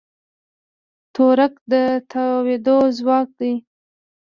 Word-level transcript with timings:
تورک 1.13 1.53
د 1.71 1.73
تاوېدو 2.11 2.77
ځواک 2.97 3.29
دی. 3.39 3.53